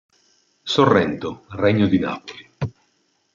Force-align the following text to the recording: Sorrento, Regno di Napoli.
Sorrento, 0.63 1.45
Regno 1.49 1.85
di 1.85 1.99
Napoli. 1.99 2.51